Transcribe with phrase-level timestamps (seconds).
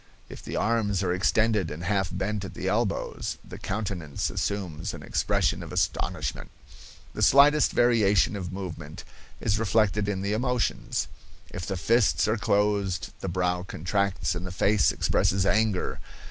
[0.29, 5.03] If the arms are extended and half bent at the elbows, the countenance assumes an
[5.03, 6.49] expression of astonishment.
[7.13, 9.03] The slightest variation of movement
[9.39, 11.07] is reflected in the emotions.
[11.51, 15.99] If the fists are closed, the brow contracts and the face expresses anger.